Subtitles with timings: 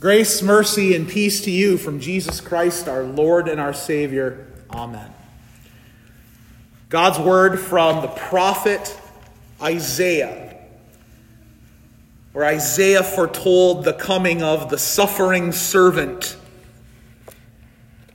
[0.00, 4.46] Grace, mercy, and peace to you from Jesus Christ, our Lord and our Savior.
[4.70, 5.12] Amen.
[6.88, 8.96] God's word from the prophet
[9.60, 10.56] Isaiah,
[12.32, 16.36] where Isaiah foretold the coming of the suffering servant.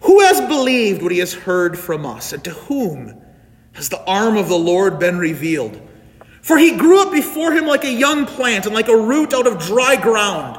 [0.00, 3.22] Who has believed what he has heard from us, and to whom
[3.72, 5.80] has the arm of the Lord been revealed?
[6.42, 9.46] For he grew up before him like a young plant and like a root out
[9.46, 10.58] of dry ground.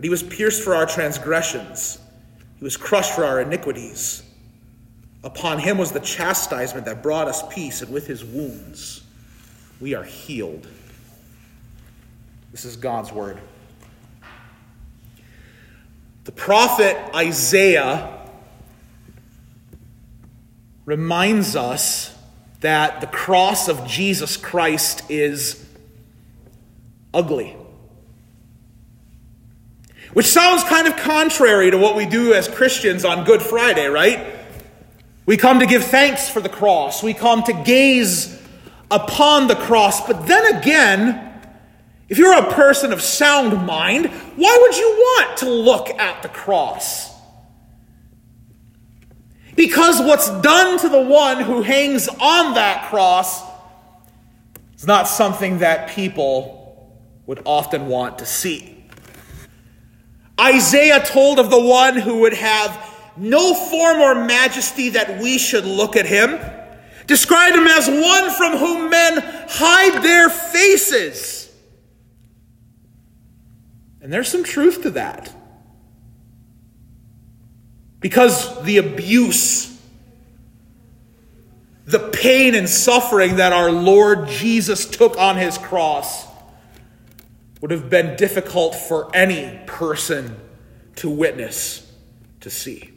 [0.00, 1.98] But he was pierced for our transgressions,
[2.56, 4.22] he was crushed for our iniquities.
[5.22, 9.02] Upon him was the chastisement that brought us peace, and with his wounds
[9.78, 10.66] we are healed.
[12.50, 13.42] This is God's word.
[16.24, 18.20] The prophet Isaiah
[20.86, 22.16] reminds us
[22.60, 25.62] that the cross of Jesus Christ is
[27.12, 27.54] ugly.
[30.12, 34.36] Which sounds kind of contrary to what we do as Christians on Good Friday, right?
[35.24, 37.02] We come to give thanks for the cross.
[37.02, 38.36] We come to gaze
[38.90, 40.04] upon the cross.
[40.06, 41.26] But then again,
[42.08, 46.28] if you're a person of sound mind, why would you want to look at the
[46.28, 47.08] cross?
[49.54, 53.42] Because what's done to the one who hangs on that cross
[54.76, 58.79] is not something that people would often want to see.
[60.40, 65.66] Isaiah told of the one who would have no form or majesty that we should
[65.66, 66.38] look at him,
[67.06, 69.18] described him as one from whom men
[69.48, 71.52] hide their faces.
[74.00, 75.30] And there's some truth to that.
[78.00, 79.78] Because the abuse,
[81.84, 86.29] the pain and suffering that our Lord Jesus took on his cross
[87.60, 90.36] would have been difficult for any person
[90.96, 91.90] to witness,
[92.40, 92.90] to see.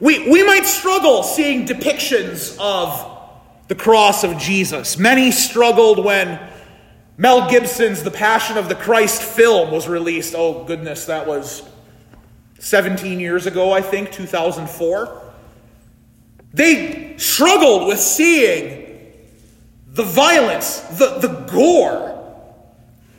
[0.00, 3.18] We, we might struggle seeing depictions of
[3.68, 4.98] the cross of Jesus.
[4.98, 6.40] Many struggled when
[7.16, 10.34] Mel Gibson's The Passion of the Christ film was released.
[10.36, 11.62] Oh, goodness, that was
[12.58, 15.22] 17 years ago, I think, 2004.
[16.52, 19.12] They struggled with seeing
[19.86, 22.09] the violence, the, the gore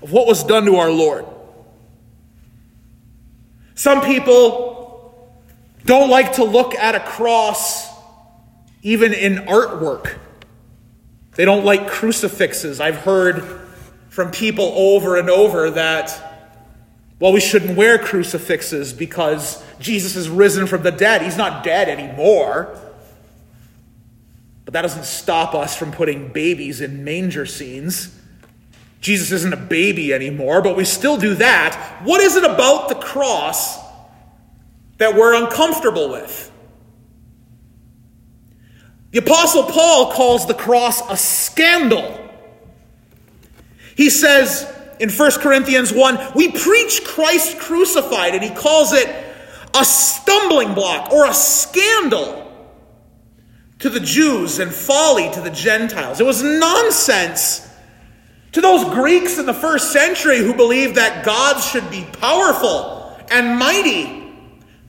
[0.01, 1.25] of what was done to our Lord.
[3.75, 5.31] Some people
[5.85, 7.89] don't like to look at a cross
[8.83, 10.17] even in artwork.
[11.35, 12.79] They don't like crucifixes.
[12.79, 13.59] I've heard
[14.09, 16.49] from people over and over that,
[17.19, 21.21] well, we shouldn't wear crucifixes because Jesus is risen from the dead.
[21.21, 22.77] He's not dead anymore.
[24.65, 28.15] But that doesn't stop us from putting babies in manger scenes.
[29.01, 32.01] Jesus isn't a baby anymore, but we still do that.
[32.03, 33.79] What is it about the cross
[34.97, 36.51] that we're uncomfortable with?
[39.09, 42.17] The Apostle Paul calls the cross a scandal.
[43.95, 49.07] He says in 1 Corinthians 1, we preach Christ crucified, and he calls it
[49.73, 52.37] a stumbling block or a scandal
[53.79, 56.19] to the Jews and folly to the Gentiles.
[56.19, 57.67] It was nonsense
[58.51, 63.57] to those Greeks in the first century who believed that gods should be powerful and
[63.57, 64.33] mighty,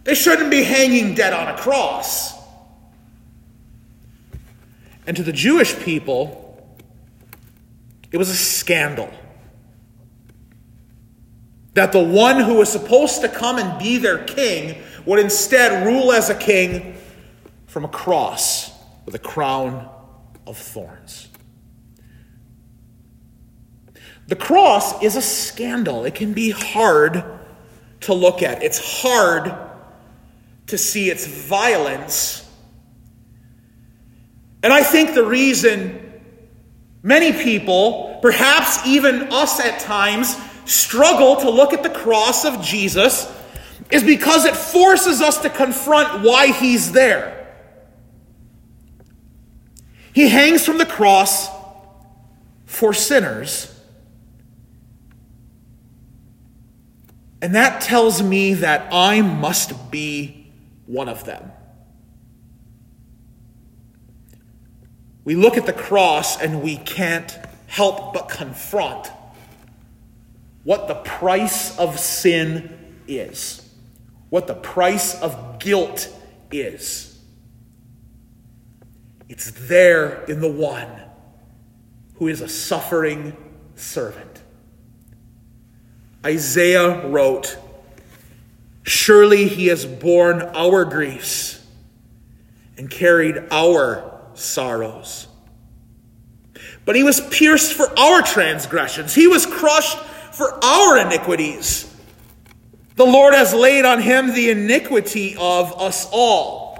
[0.04, 2.32] they shouldn't be hanging dead on a cross.
[5.06, 6.38] And to the Jewish people,
[8.10, 9.12] it was a scandal
[11.74, 16.12] that the one who was supposed to come and be their king would instead rule
[16.12, 16.96] as a king
[17.66, 18.70] from a cross
[19.06, 19.88] with a crown
[20.46, 21.28] of thorns.
[24.32, 26.06] The cross is a scandal.
[26.06, 27.22] It can be hard
[28.00, 29.54] to look at, it's hard
[30.68, 32.42] to see its violence.
[34.62, 36.22] And I think the reason
[37.02, 40.34] many people, perhaps even us at times,
[40.64, 43.30] struggle to look at the cross of Jesus
[43.90, 47.54] is because it forces us to confront why he's there.
[50.14, 51.50] He hangs from the cross
[52.64, 53.68] for sinners
[57.42, 60.46] And that tells me that I must be
[60.86, 61.50] one of them.
[65.24, 67.36] We look at the cross and we can't
[67.66, 69.08] help but confront
[70.62, 73.68] what the price of sin is,
[74.30, 76.08] what the price of guilt
[76.52, 77.20] is.
[79.28, 80.88] It's there in the one
[82.14, 83.36] who is a suffering
[83.74, 84.41] servant.
[86.24, 87.56] Isaiah wrote,
[88.84, 91.64] Surely he has borne our griefs
[92.76, 95.28] and carried our sorrows.
[96.84, 101.88] But he was pierced for our transgressions, he was crushed for our iniquities.
[102.94, 106.72] The Lord has laid on him the iniquity of us all.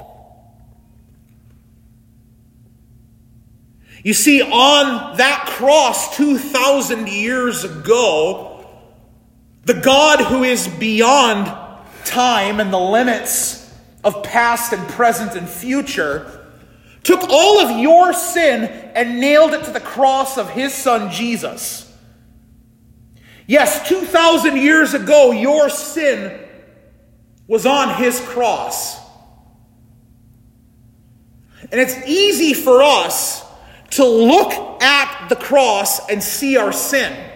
[4.03, 8.52] You see, on that cross 2,000 years ago,
[9.65, 11.47] the God who is beyond
[12.05, 13.59] time and the limits
[14.03, 16.41] of past and present and future
[17.03, 18.65] took all of your sin
[18.95, 21.89] and nailed it to the cross of his son Jesus.
[23.47, 26.41] Yes, 2,000 years ago, your sin
[27.47, 28.99] was on his cross.
[31.71, 33.45] And it's easy for us
[33.91, 37.32] to look at the cross and see our sin.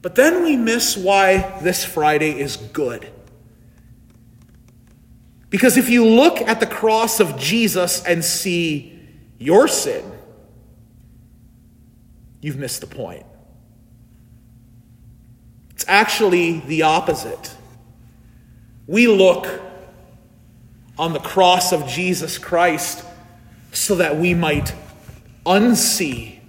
[0.00, 3.10] But then we miss why this Friday is good.
[5.50, 9.00] Because if you look at the cross of Jesus and see
[9.38, 10.04] your sin,
[12.40, 13.24] you've missed the point.
[15.70, 17.54] It's actually the opposite.
[18.86, 19.62] We look
[20.98, 23.04] on the cross of Jesus Christ
[23.72, 24.74] so that we might
[25.46, 26.40] unsee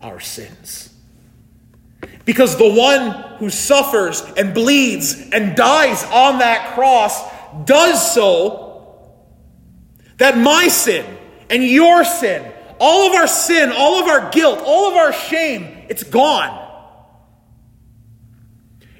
[0.00, 0.93] our sins.
[2.24, 7.22] Because the one who suffers and bleeds and dies on that cross
[7.64, 9.14] does so
[10.16, 11.04] that my sin
[11.50, 12.50] and your sin,
[12.80, 16.62] all of our sin, all of our guilt, all of our shame, it's gone.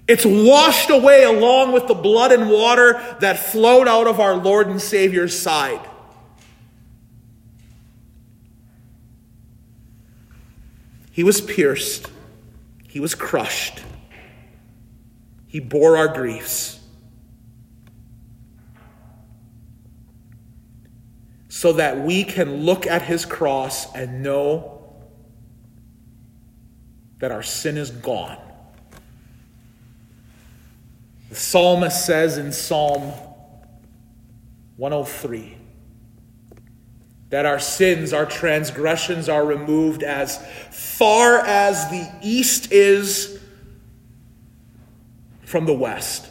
[0.07, 4.67] It's washed away along with the blood and water that flowed out of our Lord
[4.67, 5.81] and Savior's side.
[11.11, 12.11] He was pierced
[12.95, 13.83] he was crushed.
[15.49, 16.79] He bore our griefs.
[21.49, 24.95] So that we can look at his cross and know
[27.19, 28.39] that our sin is gone.
[31.31, 33.13] The psalmist says in Psalm
[34.77, 35.57] 103
[37.31, 40.39] that our sins, our transgressions are removed as
[40.71, 43.41] far as the east is
[45.45, 46.31] from the west.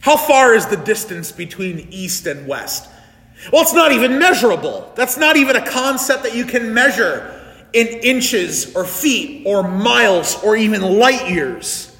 [0.00, 2.88] How far is the distance between east and west?
[3.52, 4.92] Well, it's not even measurable.
[4.96, 7.36] That's not even a concept that you can measure
[7.72, 11.94] in inches or feet or miles or even light years.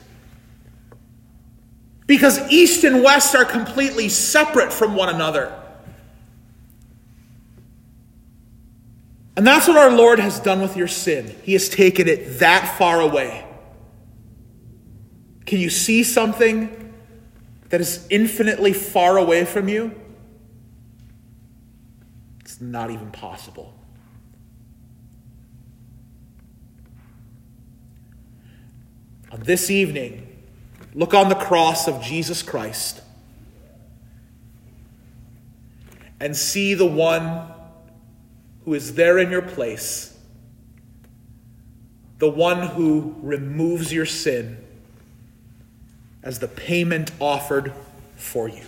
[2.07, 5.60] Because east and west are completely separate from one another.
[9.41, 11.35] And that's what our Lord has done with your sin.
[11.45, 13.43] He has taken it that far away.
[15.47, 16.93] Can you see something
[17.71, 19.99] that is infinitely far away from you?
[22.41, 23.73] It's not even possible.
[29.33, 30.37] On this evening,
[30.93, 33.01] look on the cross of Jesus Christ
[36.21, 37.55] and see the one
[38.65, 40.17] who is there in your place,
[42.19, 44.59] the one who removes your sin
[46.23, 47.73] as the payment offered
[48.17, 48.63] for you.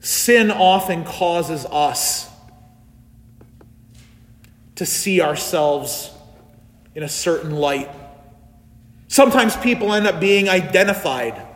[0.00, 2.28] Sin often causes us
[4.74, 6.10] to see ourselves
[6.94, 7.88] in a certain light.
[9.08, 11.46] Sometimes people end up being identified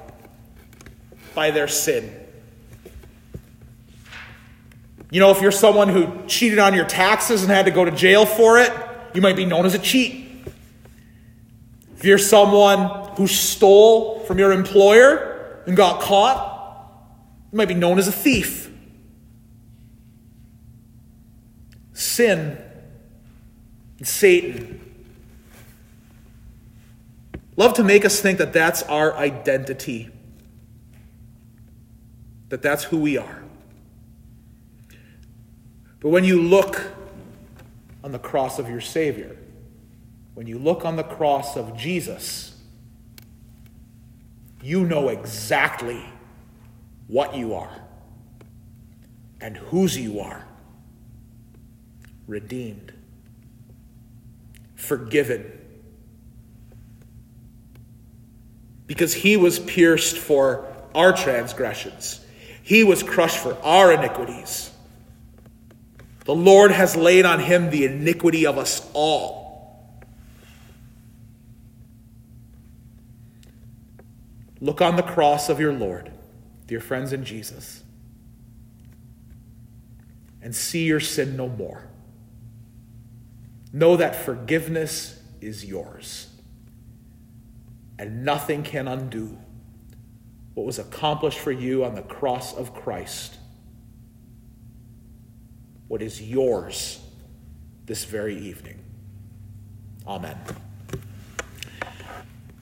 [1.34, 2.25] by their sin.
[5.10, 7.90] You know, if you're someone who cheated on your taxes and had to go to
[7.90, 8.72] jail for it,
[9.14, 10.26] you might be known as a cheat.
[11.96, 16.54] If you're someone who stole from your employer and got caught,
[17.52, 18.70] you might be known as a thief.
[21.94, 22.58] Sin
[23.98, 24.82] and Satan
[27.56, 30.10] love to make us think that that's our identity,
[32.50, 33.45] that that's who we are.
[36.06, 36.94] But when you look
[38.06, 39.36] on the cross of your Savior.
[40.34, 42.56] When you look on the cross of Jesus,
[44.62, 46.00] you know exactly
[47.08, 47.80] what you are
[49.40, 50.46] and whose you are
[52.28, 52.92] redeemed,
[54.76, 55.50] forgiven.
[58.86, 62.24] Because he was pierced for our transgressions,
[62.62, 64.70] he was crushed for our iniquities.
[66.26, 70.04] The Lord has laid on him the iniquity of us all.
[74.60, 76.10] Look on the cross of your Lord,
[76.66, 77.84] dear friends in Jesus,
[80.42, 81.86] and see your sin no more.
[83.72, 86.28] Know that forgiveness is yours,
[88.00, 89.38] and nothing can undo
[90.54, 93.36] what was accomplished for you on the cross of Christ
[95.88, 97.00] what is yours
[97.86, 98.78] this very evening.
[100.06, 100.36] Amen.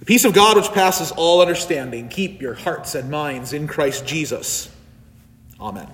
[0.01, 4.07] The peace of God, which passes all understanding, keep your hearts and minds in Christ
[4.07, 4.71] Jesus.
[5.59, 5.89] Amen.